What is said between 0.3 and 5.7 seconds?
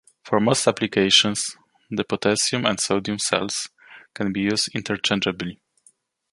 most applications, the potassium and sodium salts can be used interchangeably.